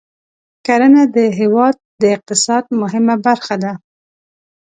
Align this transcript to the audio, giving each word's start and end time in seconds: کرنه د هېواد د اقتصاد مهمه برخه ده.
کرنه 0.65 1.03
د 1.15 1.17
هېواد 1.39 1.75
د 2.01 2.03
اقتصاد 2.15 2.63
مهمه 2.81 3.15
برخه 3.25 3.55
ده. 3.63 3.73